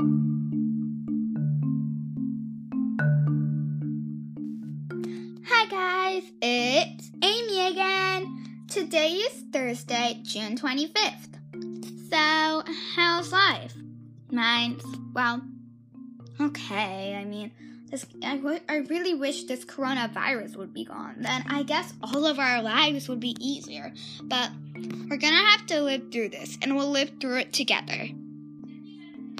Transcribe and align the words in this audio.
Hi 0.00 0.06
guys, 5.70 6.24
it's 6.42 7.12
Amy 7.22 7.68
again. 7.68 8.64
Today 8.68 9.10
is 9.12 9.44
Thursday, 9.52 10.18
June 10.24 10.56
25th. 10.58 11.38
So, 12.10 12.64
how's 12.96 13.30
life? 13.30 13.74
Mine's, 14.32 14.82
well, 15.12 15.42
okay. 16.40 17.14
I 17.14 17.24
mean, 17.24 17.52
this, 17.88 18.04
I, 18.24 18.38
w- 18.38 18.58
I 18.68 18.78
really 18.78 19.14
wish 19.14 19.44
this 19.44 19.64
coronavirus 19.64 20.56
would 20.56 20.74
be 20.74 20.86
gone. 20.86 21.18
Then 21.20 21.44
I 21.48 21.62
guess 21.62 21.94
all 22.02 22.26
of 22.26 22.40
our 22.40 22.60
lives 22.62 23.08
would 23.08 23.20
be 23.20 23.36
easier. 23.38 23.92
But 24.24 24.50
we're 25.08 25.18
gonna 25.18 25.50
have 25.50 25.66
to 25.66 25.80
live 25.82 26.10
through 26.10 26.30
this, 26.30 26.58
and 26.62 26.74
we'll 26.74 26.90
live 26.90 27.12
through 27.20 27.36
it 27.36 27.52
together. 27.52 28.08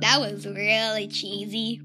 That 0.00 0.20
was 0.20 0.46
really 0.46 1.08
cheesy. 1.08 1.80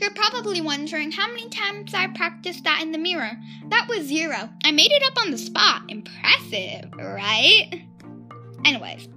You're 0.00 0.14
probably 0.14 0.60
wondering 0.60 1.10
how 1.10 1.26
many 1.28 1.48
times 1.48 1.92
I 1.92 2.06
practiced 2.08 2.64
that 2.64 2.82
in 2.82 2.92
the 2.92 2.98
mirror. 2.98 3.32
That 3.68 3.86
was 3.88 4.06
zero. 4.06 4.48
I 4.64 4.70
made 4.70 4.92
it 4.92 5.02
up 5.04 5.24
on 5.24 5.30
the 5.30 5.38
spot. 5.38 5.82
Impressive, 5.88 6.90
right? 6.96 7.82
Anyways, 8.64 9.08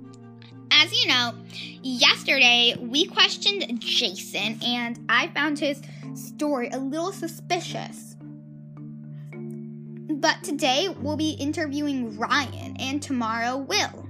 as 0.71 0.91
you 0.93 1.07
know, 1.07 1.33
yesterday 1.81 2.75
we 2.79 3.05
questioned 3.05 3.79
Jason 3.79 4.59
and 4.63 4.99
I 5.09 5.27
found 5.29 5.59
his 5.59 5.81
story 6.13 6.69
a 6.69 6.79
little 6.79 7.11
suspicious. 7.11 8.15
But 9.31 10.43
today 10.43 10.89
we'll 10.89 11.17
be 11.17 11.31
interviewing 11.31 12.17
Ryan 12.17 12.75
and 12.77 13.01
tomorrow 13.01 13.57
Will. 13.57 14.09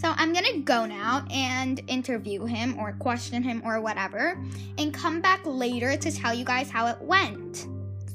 So 0.00 0.14
I'm 0.16 0.32
gonna 0.32 0.60
go 0.60 0.86
now 0.86 1.26
and 1.30 1.78
interview 1.86 2.46
him 2.46 2.78
or 2.78 2.92
question 2.92 3.42
him 3.42 3.60
or 3.66 3.82
whatever 3.82 4.42
and 4.78 4.94
come 4.94 5.20
back 5.20 5.42
later 5.44 5.94
to 5.94 6.10
tell 6.10 6.32
you 6.32 6.42
guys 6.42 6.70
how 6.70 6.86
it 6.86 6.98
went. 7.02 7.66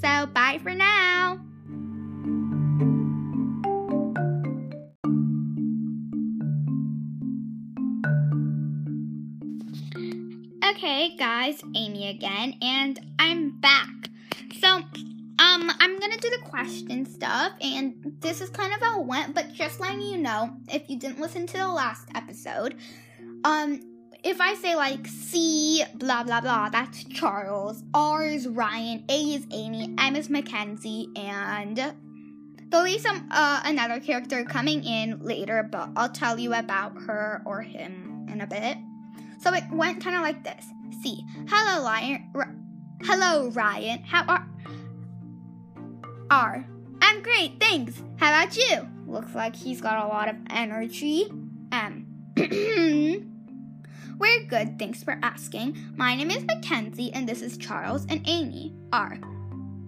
So 0.02 0.26
bye 0.34 0.60
for 0.64 0.74
now. 0.74 1.40
Okay, 10.68 11.16
guys, 11.18 11.62
Amy 11.76 12.10
again, 12.10 12.56
and 12.64 13.00
I'm 13.20 13.60
back. 13.60 14.10
So, 14.60 14.82
um, 15.70 15.76
I'm 15.80 16.00
gonna 16.00 16.18
do 16.18 16.30
the 16.30 16.40
question 16.44 17.06
stuff, 17.06 17.54
and 17.62 17.96
this 18.20 18.42
is 18.42 18.50
kind 18.50 18.74
of 18.74 18.80
how 18.80 19.02
it 19.02 19.08
went, 19.08 19.34
but 19.34 19.54
just 19.54 19.80
letting 19.80 20.02
you 20.02 20.18
know, 20.18 20.56
if 20.68 20.90
you 20.90 20.98
didn't 20.98 21.20
listen 21.20 21.48
to 21.48 21.58
the 21.58 21.68
last 21.68 22.08
episode, 22.14 22.76
um, 23.44 23.82
if 24.24 24.42
I 24.42 24.56
say 24.56 24.76
like 24.76 25.08
C, 25.08 25.84
blah 25.96 26.24
blah 26.24 26.42
blah, 26.42 26.70
that's 26.70 27.04
Charles, 27.06 27.84
R 27.94 28.24
is 28.24 28.48
Ryan, 28.48 29.06
A 29.10 29.22
is 29.22 29.48
Amy, 29.52 29.94
M 29.98 30.16
is 30.16 30.30
Mackenzie, 30.30 31.10
and 31.16 31.78
there'll 32.70 32.86
be 32.86 33.00
some 33.00 33.28
uh, 33.32 33.62
another 33.66 34.00
character 34.00 34.44
coming 34.44 34.84
in 34.84 35.20
later, 35.20 35.68
but 35.72 35.90
I'll 35.96 36.10
tell 36.12 36.40
you 36.40 36.54
about 36.54 36.94
her 37.08 37.42
or 37.46 37.62
him 37.62 38.28
in 38.32 38.42
a 38.42 38.48
bit. 38.48 38.78
So 39.40 39.54
it 39.54 39.64
went 39.72 40.02
kind 40.04 40.16
of 40.16 40.22
like 40.22 40.44
this. 40.44 40.66
C. 41.02 41.24
Hello, 41.48 41.84
Ryan. 41.84 42.32
R- 42.36 42.56
Hello, 43.04 43.50
Ryan. 43.50 44.04
How 44.04 44.24
are? 44.26 44.48
R. 46.30 46.68
I'm 47.02 47.22
great, 47.22 47.60
thanks. 47.60 48.02
How 48.18 48.30
about 48.30 48.58
you? 48.58 48.88
Looks 49.08 49.36
like 49.36 49.56
he's 49.56 49.82
got 49.82 50.04
a 50.04 50.08
lot 50.08 50.30
of 50.30 50.36
energy. 50.50 51.32
M. 51.72 52.08
We're 54.18 54.46
good, 54.46 54.80
thanks 54.80 55.04
for 55.04 55.20
asking. 55.22 55.78
My 55.96 56.16
name 56.16 56.32
is 56.32 56.44
Mackenzie, 56.46 57.12
and 57.14 57.28
this 57.28 57.42
is 57.42 57.58
Charles 57.58 58.06
and 58.10 58.22
Amy. 58.26 58.74
R. 58.92 59.20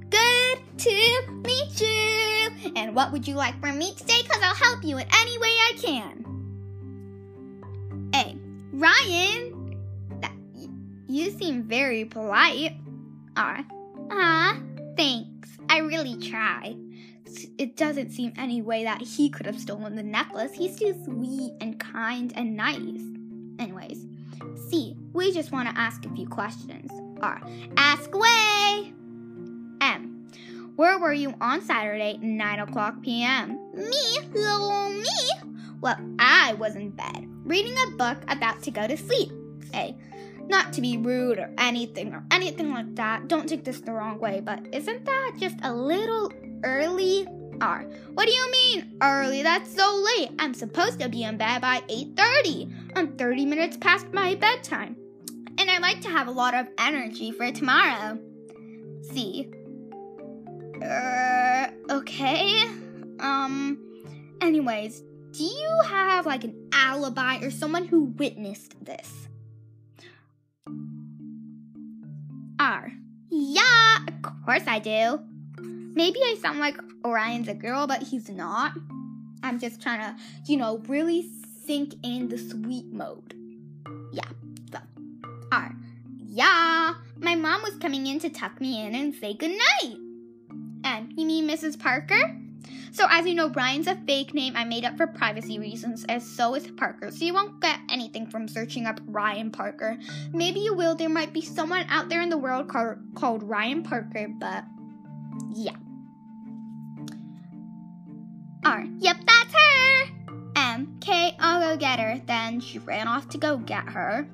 Good 0.09 0.59
to 0.77 1.21
meet 1.43 1.81
you. 1.81 2.73
And 2.75 2.95
what 2.95 3.11
would 3.11 3.27
you 3.27 3.35
like 3.35 3.59
from 3.59 3.77
me 3.77 3.93
today? 3.95 4.21
Because 4.21 4.41
I'll 4.43 4.55
help 4.55 4.83
you 4.83 4.97
in 4.97 5.07
any 5.13 5.37
way 5.39 5.49
I 5.49 5.73
can. 5.81 6.23
A. 8.13 8.37
Ryan, 8.73 9.75
that, 10.21 10.33
you 11.07 11.31
seem 11.31 11.63
very 11.63 12.05
polite. 12.05 12.73
R. 13.35 13.65
Ah, 14.11 14.59
thanks. 14.95 15.36
I 15.69 15.79
really 15.79 16.17
try. 16.17 16.75
It 17.57 17.75
doesn't 17.75 18.11
seem 18.11 18.33
any 18.37 18.61
way 18.61 18.83
that 18.83 19.01
he 19.01 19.29
could 19.29 19.45
have 19.45 19.59
stolen 19.59 19.95
the 19.95 20.03
necklace. 20.03 20.53
He's 20.53 20.77
too 20.77 20.95
sweet 21.03 21.53
and 21.59 21.79
kind 21.79 22.31
and 22.35 22.55
nice. 22.55 23.01
Anyways, 23.59 24.05
C. 24.69 24.95
We 25.13 25.33
just 25.33 25.51
want 25.51 25.69
to 25.69 25.79
ask 25.79 26.05
a 26.05 26.09
few 26.15 26.27
questions. 26.27 26.89
R. 27.21 27.41
Ask 27.75 28.13
away. 28.13 28.93
M. 29.81 30.27
Where 30.75 30.99
were 30.99 31.13
you 31.13 31.33
on 31.41 31.61
Saturday, 31.61 32.17
9 32.21 32.59
o'clock 32.59 33.01
p.m.? 33.01 33.59
Me? 33.73 34.19
Little 34.33 34.89
me? 34.89 35.03
Well, 35.81 35.97
I 36.19 36.53
was 36.53 36.75
in 36.75 36.91
bed, 36.91 37.27
reading 37.43 37.75
a 37.87 37.97
book 37.97 38.17
about 38.27 38.61
to 38.63 38.71
go 38.71 38.87
to 38.87 38.97
sleep. 38.97 39.31
A. 39.73 39.95
Not 40.47 40.73
to 40.73 40.81
be 40.81 40.97
rude 40.97 41.39
or 41.39 41.53
anything 41.57 42.13
or 42.13 42.23
anything 42.31 42.73
like 42.73 42.95
that. 42.95 43.27
Don't 43.27 43.47
take 43.47 43.63
this 43.63 43.81
the 43.81 43.91
wrong 43.91 44.19
way, 44.19 44.39
but 44.39 44.65
isn't 44.71 45.05
that 45.05 45.33
just 45.37 45.57
a 45.63 45.73
little 45.73 46.31
early? 46.63 47.27
R. 47.59 47.85
What 48.13 48.27
do 48.27 48.31
you 48.31 48.51
mean 48.51 48.97
early? 49.01 49.41
That's 49.41 49.73
so 49.73 50.05
late. 50.15 50.29
I'm 50.39 50.53
supposed 50.53 50.99
to 50.99 51.09
be 51.09 51.23
in 51.23 51.37
bed 51.37 51.61
by 51.61 51.81
8:30. 51.89 52.71
I'm 52.95 53.17
30 53.17 53.45
minutes 53.45 53.77
past 53.77 54.13
my 54.13 54.35
bedtime. 54.35 54.95
And 55.57 55.69
I 55.69 55.79
like 55.79 56.01
to 56.01 56.09
have 56.09 56.27
a 56.27 56.31
lot 56.31 56.53
of 56.53 56.67
energy 56.77 57.31
for 57.31 57.51
tomorrow. 57.51 58.19
C. 59.01 59.49
Uh, 60.83 61.67
okay. 61.89 62.63
Um, 63.19 63.79
anyways, 64.39 65.03
do 65.31 65.43
you 65.43 65.81
have 65.87 66.25
like 66.25 66.43
an 66.43 66.69
alibi 66.71 67.39
or 67.39 67.49
someone 67.49 67.85
who 67.85 68.03
witnessed 68.17 68.75
this? 68.85 69.26
Yeah, 73.29 73.97
of 74.23 74.45
course 74.45 74.63
I 74.67 74.79
do. 74.79 75.19
Maybe 75.61 76.19
I 76.19 76.35
sound 76.41 76.59
like 76.59 76.77
Orion's 77.05 77.47
a 77.47 77.53
girl, 77.53 77.87
but 77.87 78.03
he's 78.03 78.29
not. 78.29 78.73
I'm 79.41 79.59
just 79.59 79.81
trying 79.81 79.99
to, 79.99 80.21
you 80.45 80.57
know, 80.57 80.79
really 80.87 81.29
sink 81.65 81.93
in 82.03 82.27
the 82.27 82.37
sweet 82.37 82.91
mode. 82.91 83.33
Yeah, 84.11 84.29
so. 84.71 84.79
R. 85.51 85.75
Yeah, 86.25 86.95
my 87.19 87.35
mom 87.35 87.63
was 87.63 87.75
coming 87.75 88.05
in 88.05 88.19
to 88.19 88.29
tuck 88.29 88.59
me 88.59 88.85
in 88.85 88.95
and 88.95 89.15
say 89.15 89.33
goodnight. 89.33 89.97
And 90.83 91.13
you 91.17 91.25
mean 91.25 91.47
Mrs. 91.47 91.79
Parker? 91.79 92.37
So, 92.91 93.05
as 93.09 93.25
you 93.25 93.35
know, 93.35 93.49
Ryan's 93.49 93.87
a 93.87 93.95
fake 94.07 94.33
name 94.33 94.55
I 94.55 94.63
made 94.63 94.85
up 94.85 94.97
for 94.97 95.07
privacy 95.07 95.59
reasons, 95.59 96.05
as 96.09 96.27
so 96.27 96.55
is 96.55 96.67
Parker. 96.71 97.11
So, 97.11 97.25
you 97.25 97.33
won't 97.33 97.61
get 97.61 97.79
anything 97.89 98.27
from 98.27 98.47
searching 98.47 98.85
up 98.85 98.99
Ryan 99.05 99.51
Parker. 99.51 99.97
Maybe 100.33 100.59
you 100.59 100.73
will. 100.73 100.95
There 100.95 101.09
might 101.09 101.33
be 101.33 101.41
someone 101.41 101.85
out 101.89 102.09
there 102.09 102.21
in 102.21 102.29
the 102.29 102.37
world 102.37 102.69
called, 102.69 102.97
called 103.15 103.43
Ryan 103.43 103.83
Parker, 103.83 104.27
but 104.39 104.63
yeah. 105.53 105.75
R. 108.65 108.85
Yep, 108.99 109.17
that's 109.25 109.53
her. 109.53 110.03
M. 110.55 110.97
K. 110.99 111.35
I'll 111.39 111.61
go 111.61 111.77
get 111.77 111.99
her. 111.99 112.21
Then 112.25 112.59
she 112.59 112.79
ran 112.79 113.07
off 113.07 113.29
to 113.29 113.37
go 113.37 113.57
get 113.57 113.87
her. 113.89 114.27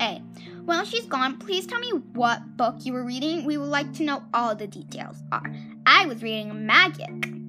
A. 0.00 0.22
While 0.64 0.84
she's 0.84 1.06
gone, 1.06 1.38
please 1.38 1.66
tell 1.66 1.80
me 1.80 1.90
what 2.12 2.56
book 2.56 2.76
you 2.80 2.92
were 2.92 3.04
reading. 3.04 3.44
We 3.44 3.56
would 3.56 3.68
like 3.68 3.92
to 3.94 4.04
know 4.04 4.22
all 4.32 4.54
the 4.54 4.66
details. 4.66 5.22
R. 5.32 5.42
I 5.86 6.06
was 6.06 6.22
reading 6.22 6.66
Magic. 6.66 7.39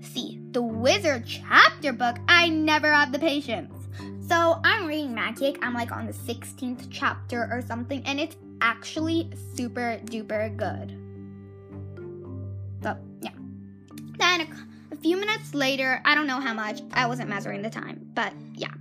C. 0.00 0.40
The 0.52 0.62
Wizard 0.62 1.24
chapter 1.26 1.92
book. 1.92 2.16
I 2.28 2.48
never 2.48 2.92
have 2.92 3.12
the 3.12 3.18
patience. 3.18 3.74
So 4.28 4.60
I'm 4.62 4.86
reading 4.86 5.14
Magic. 5.14 5.58
I'm 5.62 5.74
like 5.74 5.92
on 5.92 6.06
the 6.06 6.12
16th 6.12 6.88
chapter 6.90 7.48
or 7.50 7.62
something, 7.62 8.02
and 8.04 8.20
it's 8.20 8.36
actually 8.60 9.30
super 9.54 10.00
duper 10.04 10.54
good. 10.56 10.96
So, 12.82 12.96
yeah. 13.20 13.30
Then 14.18 14.42
a, 14.42 14.94
a 14.94 14.96
few 14.96 15.16
minutes 15.16 15.54
later, 15.54 16.00
I 16.04 16.14
don't 16.14 16.26
know 16.26 16.40
how 16.40 16.52
much, 16.54 16.82
I 16.92 17.06
wasn't 17.06 17.28
measuring 17.28 17.62
the 17.62 17.70
time, 17.70 18.06
but 18.14 18.32
yeah. 18.54 18.72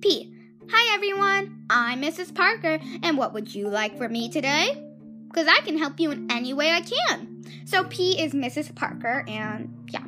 P. 0.00 0.34
Hi 0.70 0.94
everyone, 0.94 1.64
I'm 1.70 2.02
Mrs. 2.02 2.34
Parker, 2.34 2.78
and 3.02 3.18
what 3.18 3.32
would 3.34 3.54
you 3.54 3.68
like 3.68 3.98
from 3.98 4.12
me 4.12 4.30
today? 4.30 4.82
Because 5.26 5.46
I 5.46 5.60
can 5.60 5.78
help 5.78 5.98
you 5.98 6.10
in 6.10 6.30
any 6.30 6.54
way 6.54 6.70
I 6.70 6.82
can. 6.82 7.44
So 7.64 7.84
P 7.84 8.20
is 8.20 8.32
Mrs. 8.32 8.74
Parker, 8.74 9.24
and 9.26 9.86
yeah. 9.90 10.04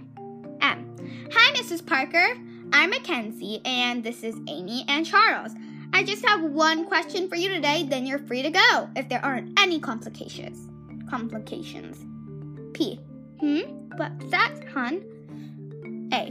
Hi, 1.04 1.52
Mrs. 1.54 1.84
Parker. 1.84 2.38
I'm 2.72 2.90
Mackenzie, 2.90 3.60
and 3.66 4.02
this 4.02 4.22
is 4.22 4.34
Amy 4.48 4.86
and 4.88 5.04
Charles. 5.04 5.52
I 5.92 6.02
just 6.02 6.24
have 6.24 6.42
one 6.42 6.86
question 6.86 7.28
for 7.28 7.36
you 7.36 7.50
today, 7.50 7.82
then 7.82 8.06
you're 8.06 8.20
free 8.20 8.40
to 8.40 8.50
go 8.50 8.88
if 8.96 9.10
there 9.10 9.22
aren't 9.22 9.58
any 9.60 9.78
complications. 9.78 10.70
Complications. 11.10 12.06
P. 12.72 12.98
Hmm? 13.38 13.60
What's 13.96 14.30
that, 14.30 14.54
hun? 14.72 15.04
A. 16.14 16.30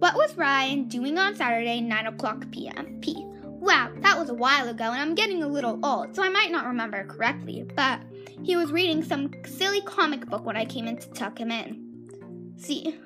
What 0.00 0.16
was 0.16 0.36
Ryan 0.36 0.86
doing 0.88 1.16
on 1.16 1.34
Saturday, 1.34 1.80
9 1.80 2.06
o'clock 2.06 2.44
p.m.? 2.50 2.98
P. 3.00 3.24
Wow, 3.44 3.90
that 4.00 4.18
was 4.18 4.28
a 4.28 4.34
while 4.34 4.68
ago, 4.68 4.84
and 4.84 5.00
I'm 5.00 5.14
getting 5.14 5.42
a 5.42 5.48
little 5.48 5.78
old, 5.82 6.14
so 6.14 6.22
I 6.22 6.28
might 6.28 6.50
not 6.50 6.66
remember 6.66 7.04
correctly, 7.04 7.64
but 7.74 8.00
he 8.42 8.54
was 8.54 8.70
reading 8.70 9.02
some 9.02 9.30
silly 9.46 9.80
comic 9.80 10.26
book 10.26 10.44
when 10.44 10.58
I 10.58 10.66
came 10.66 10.86
in 10.86 10.98
to 10.98 11.10
tuck 11.10 11.40
him 11.40 11.50
in. 11.50 12.54
See, 12.58 12.98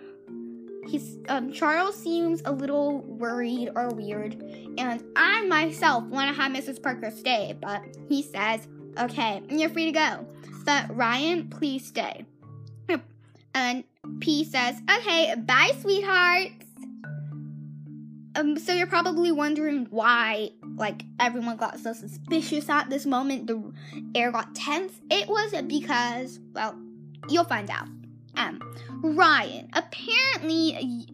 he's 0.89 1.19
um, 1.29 1.53
Charles 1.53 1.97
seems 1.97 2.43
a 2.45 2.53
little 2.53 3.01
worried 3.03 3.71
or 3.75 3.89
weird, 3.91 4.35
and 4.79 5.03
I 5.17 5.47
myself 5.47 6.05
want 6.05 6.35
to 6.35 6.41
have 6.41 6.53
Mrs. 6.53 6.83
Parker 6.83 7.11
stay, 7.11 7.57
but 7.61 7.83
he 8.09 8.23
says, 8.23 8.67
"Okay, 8.99 9.43
you're 9.49 9.71
free 9.71 9.87
to 9.87 9.93
go, 9.93 10.27
but 10.65 10.95
Ryan, 10.95 11.49
please 11.49 11.87
stay." 11.87 12.25
And 13.57 13.85
P 14.21 14.45
says, 14.45 14.81
"Okay, 14.91 15.35
bye, 15.37 15.73
sweethearts." 15.81 16.65
Um, 18.37 18.59
so 18.59 18.73
you're 18.73 18.89
probably 18.89 19.31
wondering 19.31 19.87
why, 19.91 20.51
like, 20.77 21.05
everyone 21.21 21.57
got 21.57 21.79
so 21.79 21.93
suspicious 21.93 22.69
at 22.69 22.91
this 22.91 23.07
moment. 23.07 23.47
The 23.47 23.73
air 24.15 24.33
got 24.33 24.55
tense. 24.57 24.93
It 25.09 25.29
was 25.29 25.55
because, 25.69 26.41
well, 26.53 26.77
you'll 27.29 27.45
find 27.45 27.71
out. 27.71 27.87
Um, 28.37 28.59
Ryan, 29.05 29.69
apparently, 29.75 31.07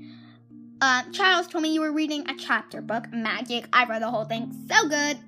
uh, 0.80 1.02
Charles 1.10 1.48
told 1.48 1.62
me 1.62 1.74
you 1.74 1.80
were 1.80 1.90
reading 1.90 2.28
a 2.28 2.36
chapter 2.36 2.80
book, 2.80 3.12
Magic. 3.12 3.66
I 3.72 3.84
read 3.84 4.00
the 4.00 4.10
whole 4.10 4.24
thing, 4.24 4.56
so 4.70 4.88
good. 4.88 5.18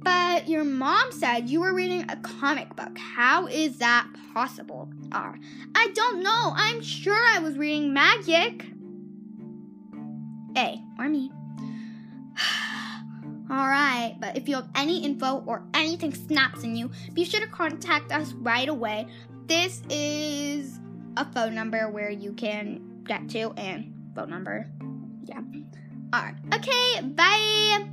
But 0.00 0.48
your 0.48 0.64
mom 0.64 1.12
said 1.12 1.50
you 1.50 1.60
were 1.60 1.74
reading 1.74 2.06
a 2.08 2.16
comic 2.16 2.74
book. 2.74 2.96
How 2.96 3.46
is 3.46 3.76
that 3.76 4.08
possible? 4.32 4.88
R. 5.12 5.38
I 5.74 5.88
don't 5.94 6.22
know. 6.22 6.52
I'm 6.56 6.80
sure 6.80 7.14
I 7.14 7.40
was 7.40 7.58
reading 7.58 7.92
Magic. 7.92 8.64
A. 10.56 10.82
Or 10.98 11.10
me. 11.10 11.30
Alright, 13.50 14.16
but 14.18 14.38
if 14.38 14.48
you 14.48 14.56
have 14.56 14.70
any 14.74 15.04
info 15.04 15.44
or 15.46 15.62
anything 15.74 16.14
snaps 16.14 16.62
in 16.62 16.74
you, 16.74 16.90
be 17.12 17.26
sure 17.26 17.40
to 17.40 17.46
contact 17.48 18.12
us 18.12 18.32
right 18.32 18.70
away. 18.70 19.08
This 19.46 19.82
is 19.90 20.80
a 21.16 21.24
phone 21.32 21.54
number 21.54 21.90
where 21.90 22.10
you 22.10 22.32
can 22.32 23.02
get 23.04 23.28
to 23.30 23.52
and 23.56 23.92
phone 24.14 24.30
number. 24.30 24.70
Yeah. 25.24 25.40
Alright. 26.14 26.34
Okay, 26.54 27.00
bye. 27.02 27.86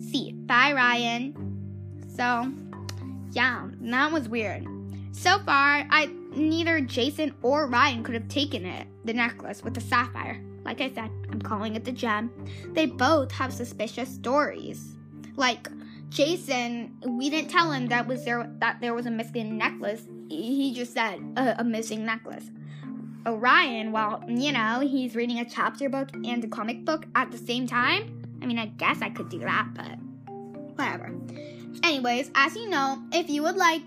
See. 0.00 0.30
You. 0.30 0.34
Bye, 0.46 0.72
Ryan. 0.72 1.34
So, 2.14 2.52
yeah, 3.32 3.68
that 3.80 4.12
was 4.12 4.28
weird. 4.28 4.66
So 5.12 5.38
far, 5.40 5.86
I 5.90 6.10
neither 6.36 6.80
Jason 6.80 7.34
or 7.42 7.66
Ryan 7.68 8.02
could 8.02 8.14
have 8.14 8.28
taken 8.28 8.64
it, 8.66 8.86
the 9.04 9.12
necklace 9.12 9.62
with 9.62 9.74
the 9.74 9.80
sapphire. 9.80 10.40
Like 10.64 10.80
I 10.80 10.90
said, 10.92 11.10
I'm 11.30 11.40
calling 11.40 11.76
it 11.76 11.84
the 11.84 11.92
gem. 11.92 12.30
They 12.72 12.86
both 12.86 13.30
have 13.32 13.52
suspicious 13.52 14.08
stories. 14.08 14.96
Like 15.36 15.68
Jason, 16.08 16.96
we 17.06 17.30
didn't 17.30 17.50
tell 17.50 17.72
him 17.72 17.88
that 17.88 18.06
was 18.06 18.24
there 18.24 18.50
that 18.58 18.80
there 18.80 18.94
was 18.94 19.06
a 19.06 19.10
missing 19.10 19.58
necklace. 19.58 20.02
He 20.28 20.72
just 20.74 20.92
said 20.92 21.20
a, 21.36 21.60
a 21.60 21.64
missing 21.64 22.04
necklace. 22.04 22.50
Orion, 23.26 23.92
well, 23.92 24.22
you 24.28 24.52
know, 24.52 24.80
he's 24.80 25.14
reading 25.14 25.38
a 25.38 25.44
chapter 25.44 25.88
book 25.88 26.10
and 26.12 26.44
a 26.44 26.48
comic 26.48 26.84
book 26.84 27.06
at 27.14 27.30
the 27.30 27.38
same 27.38 27.66
time. 27.66 28.22
I 28.42 28.46
mean, 28.46 28.58
I 28.58 28.66
guess 28.66 29.00
I 29.00 29.10
could 29.10 29.28
do 29.28 29.38
that, 29.40 29.68
but 29.74 29.98
whatever. 30.76 31.12
Anyways, 31.82 32.30
as 32.34 32.54
you 32.54 32.68
know, 32.68 33.02
if 33.12 33.28
you 33.28 33.42
would 33.42 33.56
like 33.56 33.82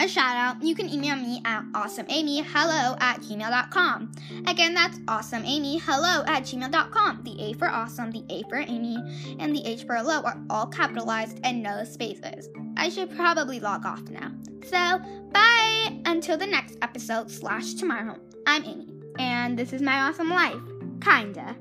a 0.00 0.08
shout 0.08 0.36
out, 0.36 0.62
you 0.62 0.74
can 0.74 0.88
email 0.88 1.16
me 1.16 1.40
at 1.44 1.64
awesomeamyhello 1.72 3.00
at 3.00 3.20
gmail.com. 3.20 4.12
Again, 4.46 4.74
that's 4.74 4.98
awesomeamyhello 5.00 6.28
at 6.28 6.42
gmail.com. 6.44 7.22
The 7.24 7.40
A 7.42 7.52
for 7.54 7.68
awesome, 7.68 8.12
the 8.12 8.24
A 8.28 8.42
for 8.48 8.56
Amy, 8.56 8.96
and 9.38 9.54
the 9.54 9.64
H 9.64 9.84
for 9.84 9.96
hello 9.96 10.22
are 10.22 10.40
all 10.50 10.66
capitalized 10.66 11.40
and 11.42 11.62
no 11.62 11.84
spaces. 11.84 12.48
I 12.76 12.88
should 12.88 13.14
probably 13.16 13.60
log 13.60 13.86
off 13.86 14.02
now. 14.02 14.32
So, 14.68 14.98
bye 15.32 15.98
until 16.04 16.36
the 16.36 16.46
next 16.46 16.76
episode 16.82 17.30
slash 17.30 17.72
tomorrow. 17.72 18.18
I'm 18.46 18.64
Amy, 18.64 18.88
and 19.18 19.58
this 19.58 19.72
is 19.72 19.80
my 19.80 20.00
awesome 20.00 20.28
life. 20.28 20.60
Kinda. 21.00 21.56